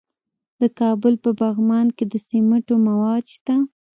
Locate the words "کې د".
1.97-2.13